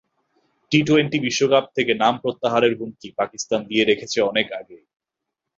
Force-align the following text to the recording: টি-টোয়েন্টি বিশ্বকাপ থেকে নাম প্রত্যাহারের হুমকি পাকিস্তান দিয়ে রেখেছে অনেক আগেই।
টি-টোয়েন্টি 0.71 1.17
বিশ্বকাপ 1.19 1.65
থেকে 1.75 1.91
নাম 1.93 2.13
প্রত্যাহারের 2.17 2.73
হুমকি 2.79 3.07
পাকিস্তান 3.17 3.59
দিয়ে 3.67 3.83
রেখেছে 3.85 4.17
অনেক 4.21 4.47
আগেই। 4.51 4.83